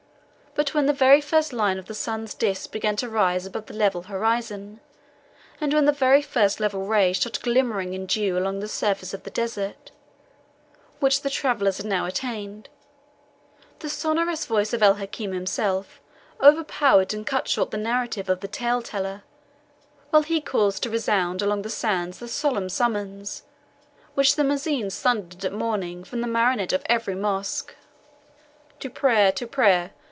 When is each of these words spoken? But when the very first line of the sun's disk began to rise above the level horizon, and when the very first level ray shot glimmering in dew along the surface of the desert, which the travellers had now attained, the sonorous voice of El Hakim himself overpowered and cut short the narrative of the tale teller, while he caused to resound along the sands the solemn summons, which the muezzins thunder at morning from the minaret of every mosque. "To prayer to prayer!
But 0.53 0.73
when 0.73 0.85
the 0.85 0.91
very 0.91 1.21
first 1.21 1.53
line 1.53 1.79
of 1.79 1.85
the 1.85 1.93
sun's 1.95 2.33
disk 2.33 2.73
began 2.73 2.97
to 2.97 3.07
rise 3.07 3.45
above 3.45 3.67
the 3.67 3.73
level 3.73 4.03
horizon, 4.03 4.81
and 5.61 5.73
when 5.73 5.85
the 5.85 5.93
very 5.93 6.21
first 6.21 6.59
level 6.59 6.85
ray 6.85 7.13
shot 7.13 7.39
glimmering 7.41 7.93
in 7.93 8.05
dew 8.05 8.37
along 8.37 8.59
the 8.59 8.67
surface 8.67 9.13
of 9.13 9.23
the 9.23 9.29
desert, 9.29 9.91
which 10.99 11.21
the 11.21 11.29
travellers 11.29 11.77
had 11.77 11.85
now 11.85 12.03
attained, 12.05 12.67
the 13.79 13.89
sonorous 13.89 14.45
voice 14.45 14.73
of 14.73 14.83
El 14.83 14.95
Hakim 14.95 15.31
himself 15.31 16.01
overpowered 16.41 17.13
and 17.13 17.25
cut 17.25 17.47
short 17.47 17.71
the 17.71 17.77
narrative 17.77 18.27
of 18.27 18.41
the 18.41 18.49
tale 18.49 18.81
teller, 18.81 19.23
while 20.09 20.23
he 20.23 20.41
caused 20.41 20.83
to 20.83 20.89
resound 20.89 21.41
along 21.41 21.61
the 21.61 21.69
sands 21.69 22.19
the 22.19 22.27
solemn 22.27 22.67
summons, 22.67 23.43
which 24.15 24.35
the 24.35 24.43
muezzins 24.43 24.99
thunder 24.99 25.47
at 25.47 25.53
morning 25.53 26.03
from 26.03 26.19
the 26.19 26.27
minaret 26.27 26.73
of 26.73 26.83
every 26.87 27.15
mosque. 27.15 27.73
"To 28.81 28.89
prayer 28.89 29.31
to 29.31 29.47
prayer! 29.47 29.91